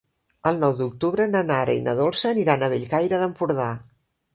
[0.51, 3.75] El nou d'octubre na Nara i na Dolça aniran a Bellcaire d'Empordà.